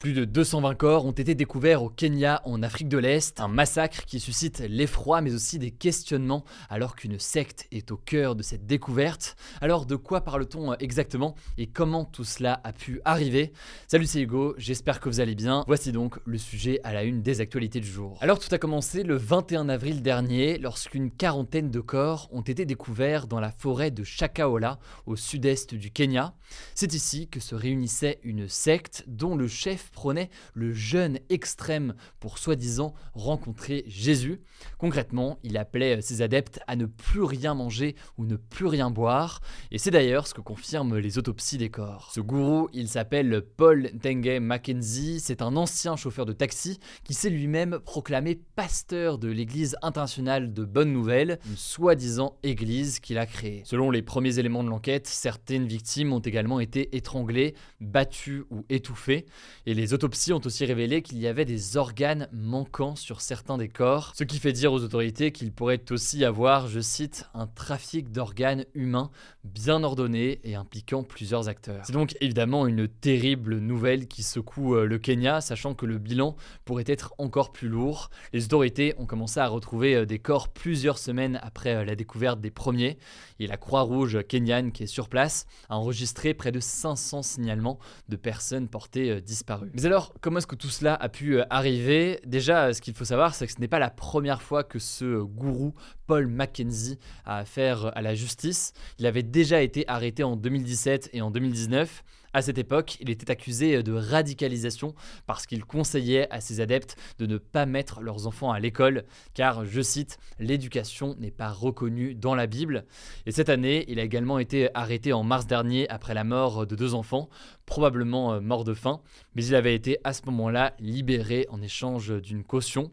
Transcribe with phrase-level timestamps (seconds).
[0.00, 4.06] Plus de 220 corps ont été découverts au Kenya, en Afrique de l'Est, un massacre
[4.06, 8.64] qui suscite l'effroi mais aussi des questionnements alors qu'une secte est au cœur de cette
[8.64, 9.36] découverte.
[9.60, 11.34] Alors de quoi parle-t-on exactement?
[11.58, 13.52] Et comment tout cela a pu arriver?
[13.88, 15.64] Salut c'est Hugo, j'espère que vous allez bien.
[15.66, 18.16] Voici donc le sujet à la une des actualités du jour.
[18.22, 23.26] Alors tout a commencé le 21 avril dernier lorsqu'une quarantaine de corps ont été découverts
[23.26, 26.32] dans la forêt de Shakahola au sud-est du Kenya.
[26.74, 32.38] C'est ici que se réunissait une secte dont le chef prônait le jeûne extrême pour
[32.38, 34.40] soi-disant rencontrer Jésus.
[34.78, 39.40] Concrètement, il appelait ses adeptes à ne plus rien manger ou ne plus rien boire,
[39.70, 42.10] et c'est d'ailleurs ce que confirment les autopsies des corps.
[42.14, 47.30] Ce gourou, il s'appelle Paul Tengue Mackenzie, c'est un ancien chauffeur de taxi qui s'est
[47.30, 53.62] lui-même proclamé pasteur de l'église internationale de Bonne Nouvelle, une soi-disant église qu'il a créée.
[53.64, 59.26] Selon les premiers éléments de l'enquête, certaines victimes ont également été étranglées, battues ou étouffées,
[59.66, 63.68] et les autopsies ont aussi révélé qu'il y avait des organes manquants sur certains des
[63.68, 68.10] corps, ce qui fait dire aux autorités qu'il pourrait aussi avoir, je cite, un trafic
[68.10, 69.10] d'organes humains
[69.44, 71.82] bien ordonné et impliquant plusieurs acteurs.
[71.84, 76.36] C'est donc évidemment une terrible nouvelle qui secoue euh, le Kenya, sachant que le bilan
[76.64, 78.10] pourrait être encore plus lourd.
[78.32, 82.40] Les autorités ont commencé à retrouver euh, des corps plusieurs semaines après euh, la découverte
[82.40, 82.98] des premiers,
[83.38, 87.78] et la Croix-Rouge kenyane qui est sur place a enregistré près de 500 signalements
[88.08, 89.69] de personnes portées disparues.
[89.72, 92.20] Mais alors, comment est-ce que tout cela a pu euh, arriver?
[92.26, 94.80] Déjà, euh, ce qu'il faut savoir, c'est que ce n'est pas la première fois que
[94.80, 95.74] ce euh, gourou,
[96.06, 98.72] Paul Mackenzie, a affaire à la justice.
[98.98, 102.02] Il avait déjà été arrêté en 2017 et en 2019.
[102.32, 104.94] À cette époque, il était accusé de radicalisation
[105.26, 109.04] parce qu'il conseillait à ses adeptes de ne pas mettre leurs enfants à l'école,
[109.34, 112.84] car, je cite, l'éducation n'est pas reconnue dans la Bible.
[113.26, 116.76] Et cette année, il a également été arrêté en mars dernier après la mort de
[116.76, 117.28] deux enfants,
[117.66, 119.00] probablement morts de faim,
[119.34, 122.92] mais il avait été à ce moment-là libéré en échange d'une caution.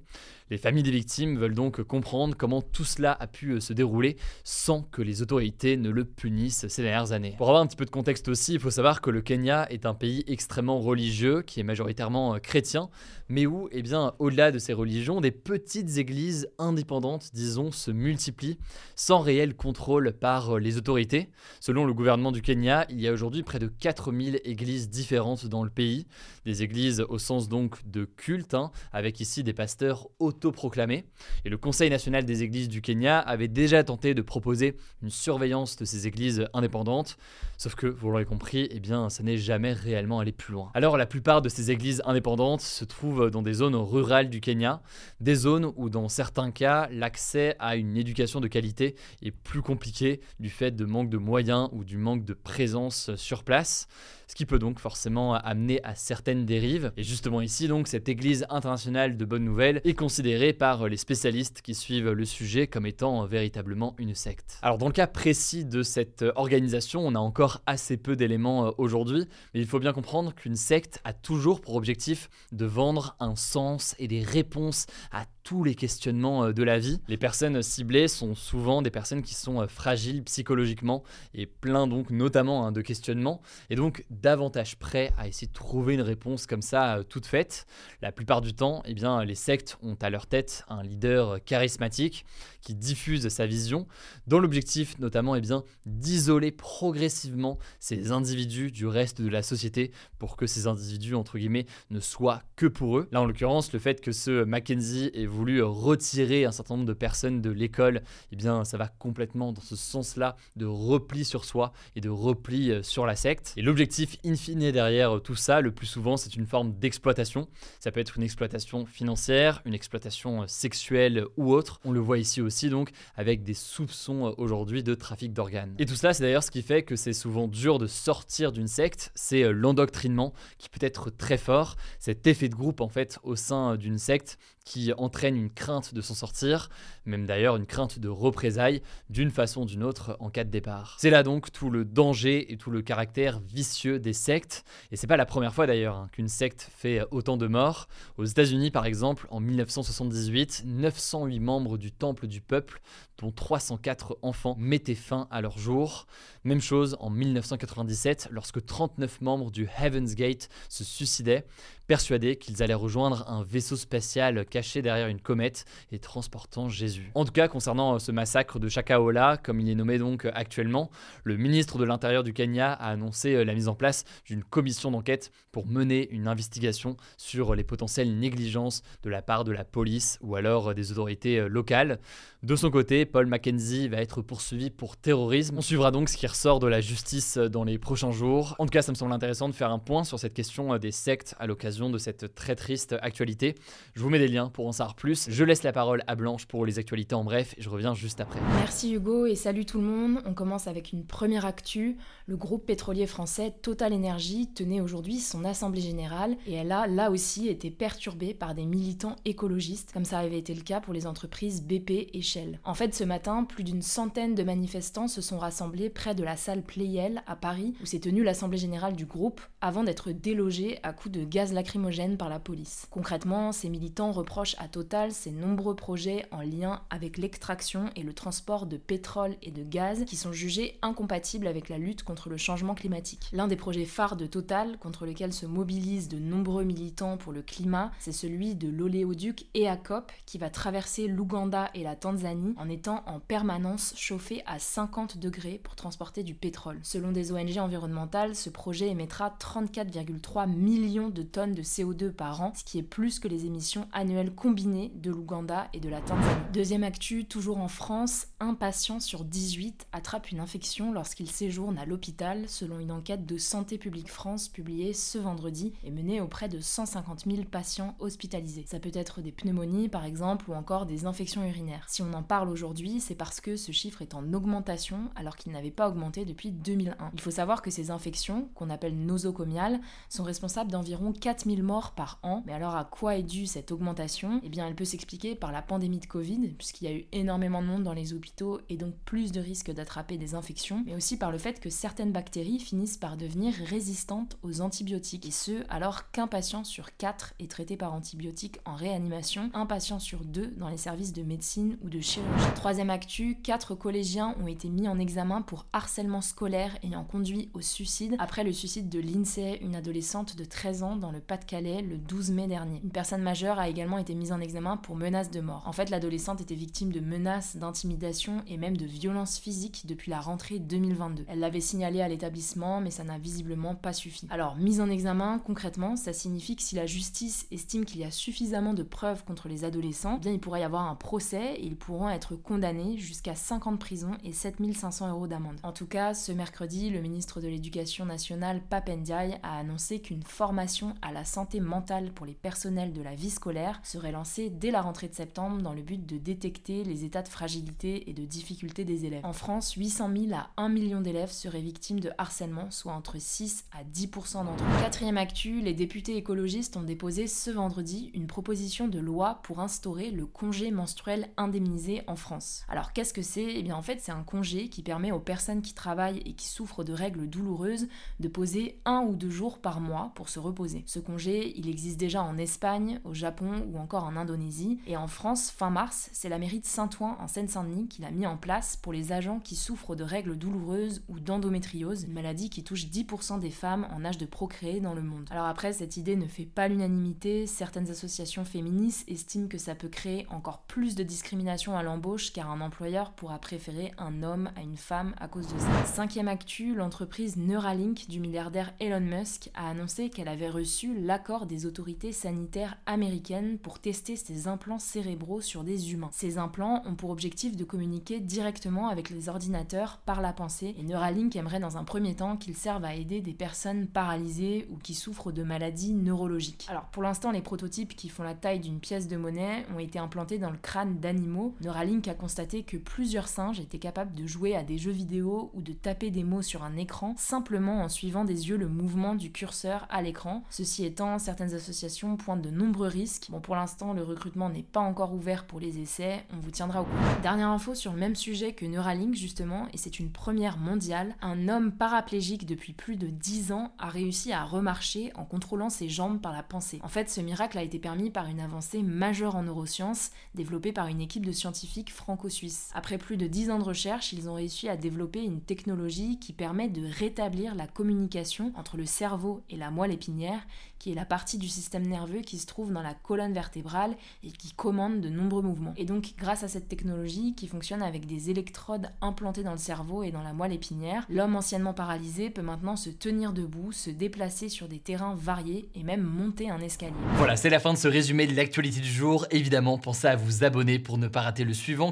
[0.50, 4.16] Les familles des victimes veulent donc comprendre comment tout cela a pu euh, se dérouler
[4.46, 7.36] sans que les autorités ne le punissent ces dernières années.
[7.38, 9.86] Pour avoir un petit peu de contexte aussi, il faut savoir que le Kenya est
[9.86, 12.90] un pays extrêmement religieux, qui est majoritairement euh, chrétien,
[13.28, 18.58] mais où, eh bien, au-delà de ces religions, des petites églises indépendantes, disons, se multiplient
[18.96, 21.30] sans réel contrôle par euh, les autorités.
[21.60, 25.66] Selon le gouvernement du Kenya, il y a aujourd'hui près de 4000 églises différentes dans
[25.66, 26.08] le pays,
[26.46, 31.06] des églises au sens donc de culte, hein, avec ici des pasteurs autoproclamés.
[31.46, 35.76] Et le Conseil national des églises du Kenya avait déjà tenté de proposer une surveillance
[35.76, 37.18] de ces églises indépendantes,
[37.58, 40.72] sauf que, vous l'aurez compris, eh bien, ça n'est jamais réellement allé plus loin.
[40.74, 44.82] Alors, la plupart de ces églises indépendantes se trouvent dans des zones rurales du Kenya,
[45.20, 50.22] des zones où, dans certains cas, l'accès à une éducation de qualité est plus compliqué
[50.40, 53.88] du fait de manque de moyens ou du manque de présence sur place,
[54.28, 56.92] ce qui peut donc forcément amener à certaines dérives.
[56.98, 60.27] Et justement ici, donc, cette église internationale de bonnes nouvelles est considérée
[60.58, 64.60] par les spécialistes qui suivent le sujet comme étant véritablement une secte.
[64.62, 69.26] Alors, dans le cas précis de cette organisation, on a encore assez peu d'éléments aujourd'hui,
[69.54, 73.96] mais il faut bien comprendre qu'une secte a toujours pour objectif de vendre un sens
[74.00, 77.00] et des réponses à tous les questionnements de la vie.
[77.08, 81.04] Les personnes ciblées sont souvent des personnes qui sont fragiles psychologiquement
[81.34, 85.94] et plein donc notamment hein, de questionnements et donc davantage prêts à essayer de trouver
[85.94, 87.66] une réponse comme ça toute faite.
[88.02, 92.26] La plupart du temps, eh bien, les sectes ont à leur tête un leader charismatique
[92.60, 93.88] qui diffuse sa vision
[94.28, 100.36] dans l'objectif notamment eh bien d'isoler progressivement ces individus du reste de la société pour
[100.36, 103.08] que ces individus entre guillemets ne soient que pour eux.
[103.14, 106.94] Là en l'occurrence, le fait que ce Mackenzie ait voulu retirer un certain nombre de
[106.94, 108.02] personnes de l'école,
[108.32, 112.74] eh bien ça va complètement dans ce sens-là de repli sur soi et de repli
[112.84, 113.54] sur la secte.
[113.56, 117.48] Et l'objectif in fine derrière tout ça, le plus souvent, c'est une forme d'exploitation.
[117.80, 121.80] Ça peut être une exploitation financière, une exploitation sexuelle ou autre.
[121.86, 125.76] On le voit ici aussi donc avec des soupçons aujourd'hui de trafic d'organes.
[125.78, 128.68] Et tout ça, c'est d'ailleurs ce qui fait que c'est souvent dur de sortir d'une
[128.68, 133.36] secte, c'est l'endoctrinement qui peut être très fort, cet effet de groupe en fait au
[133.36, 136.68] sein d'une secte qui entraîne une crainte de s'en sortir,
[137.06, 140.98] même d'ailleurs une crainte de représailles d'une façon ou d'une autre en cas de départ.
[141.00, 145.08] C'est là donc tout le danger et tout le caractère vicieux des sectes, et c'est
[145.08, 147.88] pas la première fois d'ailleurs hein, qu'une secte fait autant de morts.
[148.18, 152.82] Aux États-Unis par exemple, en 1978, 908 membres du Temple du Peuple,
[153.20, 156.08] dont 304 enfants, mettaient fin à leur jour.
[156.44, 161.46] Même chose en 1997, lorsque 39 membres du Heaven's Gate se suicidaient
[161.88, 167.12] persuadés qu'ils allaient rejoindre un vaisseau spatial caché derrière une comète et transportant Jésus.
[167.16, 170.32] En tout cas, concernant euh, ce massacre de Chakaola, comme il est nommé donc euh,
[170.34, 170.92] actuellement,
[171.24, 174.92] le ministre de l'Intérieur du Kenya a annoncé euh, la mise en place d'une commission
[174.92, 180.20] d'enquête pour mener une investigation sur les potentielles négligences de la part de la police
[180.22, 182.00] ou alors des autorités locales.
[182.44, 185.58] De son côté, Paul Mackenzie va être poursuivi pour terrorisme.
[185.58, 188.56] On suivra donc ce qui ressort de la justice dans les prochains jours.
[188.60, 190.92] En tout cas, ça me semble intéressant de faire un point sur cette question des
[190.92, 193.56] sectes à l'occasion de cette très triste actualité.
[193.96, 195.28] Je vous mets des liens pour en savoir plus.
[195.30, 198.20] Je laisse la parole à Blanche pour les actualités en bref et je reviens juste
[198.20, 198.40] après.
[198.56, 200.22] Merci Hugo et salut tout le monde.
[200.26, 201.98] On commence avec une première actu.
[202.28, 207.12] Le groupe pétrolier français Total Energy tenait aujourd'hui son assemblée générale et elle a là
[207.12, 211.08] aussi été perturbée par des militants écologistes, comme ça avait été le cas pour les
[211.08, 212.60] entreprises BP et Shell.
[212.64, 216.36] En fait, ce matin, plus d'une centaine de manifestants se sont rassemblés près de la
[216.36, 220.94] salle Playel à Paris où s'est tenue l'assemblée générale du groupe avant d'être délogés à
[220.94, 222.88] coups de gaz lacrymogène par la police.
[222.90, 228.14] Concrètement, ces militants reprochent à Total ses nombreux projets en lien avec l'extraction et le
[228.14, 232.38] transport de pétrole et de gaz qui sont jugés incompatibles avec la lutte contre le
[232.38, 233.30] changement climatique.
[233.32, 237.44] L'un des projets phares de Total, contre lequel se mobilisent de nombreux militants pour le
[237.44, 242.87] climat, c'est celui de l'oléoduc EACOP qui va traverser l'Ouganda et la Tanzanie en étant
[242.88, 246.80] en permanence chauffé à 50 degrés pour transporter du pétrole.
[246.84, 252.54] Selon des ONG environnementales, ce projet émettra 34,3 millions de tonnes de CO2 par an,
[252.56, 256.42] ce qui est plus que les émissions annuelles combinées de l'Ouganda et de la Tanzanie.
[256.54, 261.86] Deuxième actu, toujours en France, un patient sur 18 attrape une infection lorsqu'il séjourne à
[261.86, 266.60] l'hôpital, selon une enquête de Santé publique France publiée ce vendredi et menée auprès de
[266.60, 268.66] 150 000 patients hospitalisés.
[268.68, 271.86] Ça peut être des pneumonies par exemple ou encore des infections urinaires.
[271.88, 275.52] Si on en parle aujourd'hui, c'est parce que ce chiffre est en augmentation alors qu'il
[275.52, 277.12] n'avait pas augmenté depuis 2001.
[277.14, 281.92] Il faut savoir que ces infections, qu'on appelle nosocomiales, sont responsables d'environ 4 000 morts
[281.92, 282.44] par an.
[282.46, 284.42] Mais alors à quoi est due cette augmentation?
[284.44, 287.62] Eh bien elle peut s'expliquer par la pandémie de Covid, puisqu'il y a eu énormément
[287.62, 291.18] de monde dans les hôpitaux et donc plus de risques d'attraper des infections, mais aussi
[291.18, 295.26] par le fait que certaines bactéries finissent par devenir résistantes aux antibiotiques.
[295.26, 300.00] Et ce, alors qu'un patient sur quatre est traité par antibiotiques en réanimation, un patient
[300.00, 302.46] sur deux dans les services de médecine ou de chirurgie.
[302.68, 307.62] Troisième actu, quatre collégiens ont été mis en examen pour harcèlement scolaire ayant conduit au
[307.62, 311.82] suicide après le suicide de Lindsay, une adolescente de 13 ans dans le pas calais
[311.82, 312.82] le 12 mai dernier.
[312.84, 315.64] Une personne majeure a également été mise en examen pour menace de mort.
[315.66, 320.20] En fait, l'adolescente était victime de menaces, d'intimidation et même de violences physiques depuis la
[320.20, 321.24] rentrée 2022.
[321.30, 324.28] Elle l'avait signalé à l'établissement, mais ça n'a visiblement pas suffi.
[324.30, 328.12] Alors, mise en examen, concrètement, ça signifie que si la justice estime qu'il y a
[328.12, 331.66] suffisamment de preuves contre les adolescents, eh bien il pourrait y avoir un procès et
[331.66, 332.57] ils pourront être condamnés
[332.98, 335.58] jusqu'à 5 ans de prison et 7500 euros d'amende.
[335.64, 340.96] En tout cas, ce mercredi, le ministre de l'Éducation nationale, Papendiaï, a annoncé qu'une formation
[341.02, 344.82] à la santé mentale pour les personnels de la vie scolaire serait lancée dès la
[344.82, 348.86] rentrée de septembre dans le but de détecter les états de fragilité et de difficulté
[348.86, 349.26] des élèves.
[349.26, 353.66] En France, 800 000 à 1 million d'élèves seraient victimes de harcèlement, soit entre 6
[353.72, 354.82] à 10% d'entre eux.
[354.82, 360.10] Quatrième actu, les députés écologistes ont déposé ce vendredi une proposition de loi pour instaurer
[360.12, 362.37] le congé menstruel indemnisé en France.
[362.70, 363.56] Alors qu'est-ce que c'est?
[363.56, 366.48] Eh bien en fait c'est un congé qui permet aux personnes qui travaillent et qui
[366.48, 367.88] souffrent de règles douloureuses
[368.20, 370.84] de poser un ou deux jours par mois pour se reposer.
[370.86, 374.80] Ce congé il existe déjà en Espagne, au Japon ou encore en Indonésie.
[374.88, 378.26] Et en France, fin mars, c'est la mairie de Saint-Ouen en Seine-Saint-Denis qui l'a mis
[378.26, 382.64] en place pour les agents qui souffrent de règles douloureuses ou d'endométriose, une maladie qui
[382.64, 385.28] touche 10% des femmes en âge de procréer dans le monde.
[385.32, 387.48] Alors après, cette idée ne fait pas l'unanimité.
[387.48, 392.50] Certaines associations féministes estiment que ça peut créer encore plus de discrimination à l'embauche car
[392.50, 395.86] un employeur pourra préférer un homme à une femme à cause de ça.
[395.86, 401.66] Cinquième actu, l'entreprise Neuralink du milliardaire Elon Musk a annoncé qu'elle avait reçu l'accord des
[401.66, 406.10] autorités sanitaires américaines pour tester ces implants cérébraux sur des humains.
[406.12, 410.84] Ces implants ont pour objectif de communiquer directement avec les ordinateurs par la pensée et
[410.84, 414.94] Neuralink aimerait dans un premier temps qu'ils servent à aider des personnes paralysées ou qui
[414.94, 416.68] souffrent de maladies neurologiques.
[416.70, 420.00] Alors pour l'instant les prototypes qui font la taille d'une pièce de monnaie ont été
[420.00, 421.56] implantés dans le crâne d'animaux.
[421.62, 425.62] Neuralink a constaté que plusieurs singes étaient capables de jouer à des jeux vidéo ou
[425.62, 429.32] de taper des mots sur un écran simplement en suivant des yeux le mouvement du
[429.32, 430.44] curseur à l'écran.
[430.50, 433.28] Ceci étant, certaines associations pointent de nombreux risques.
[433.30, 436.82] Bon, pour l'instant, le recrutement n'est pas encore ouvert pour les essais, on vous tiendra
[436.82, 437.22] au courant.
[437.22, 441.48] Dernière info sur le même sujet que Neuralink justement, et c'est une première mondiale, un
[441.48, 446.20] homme paraplégique depuis plus de 10 ans a réussi à remarcher en contrôlant ses jambes
[446.20, 446.80] par la pensée.
[446.84, 450.88] En fait, ce miracle a été permis par une avancée majeure en neurosciences développée par
[450.88, 452.70] une équipe de scientifiques franco-suisses.
[452.74, 456.32] Après plus de 10 ans de recherche, ils ont réussi à développer une technologie qui
[456.32, 460.40] permet de rétablir la communication entre le cerveau et la moelle épinière,
[460.80, 464.32] qui est la partie du système nerveux qui se trouve dans la colonne vertébrale et
[464.32, 465.74] qui commande de nombreux mouvements.
[465.76, 470.04] Et donc, grâce à cette technologie qui fonctionne avec des électrodes implantées dans le cerveau
[470.04, 474.48] et dans la moelle épinière, l'homme anciennement paralysé peut maintenant se tenir debout, se déplacer
[474.48, 476.94] sur des terrains variés et même monter un escalier.
[477.16, 479.26] Voilà, c'est la fin de ce résumé de l'actualité du jour.
[479.32, 481.92] Évidemment, pensez à vous abonner pour ne pas rater le suivant,